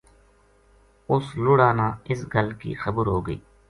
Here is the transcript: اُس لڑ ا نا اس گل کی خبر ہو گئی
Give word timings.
اُس 1.11 1.25
لڑ 1.43 1.59
ا 1.67 1.69
نا 1.77 1.87
اس 2.09 2.19
گل 2.33 2.47
کی 2.61 2.71
خبر 2.81 3.05
ہو 3.13 3.19
گئی 3.25 3.39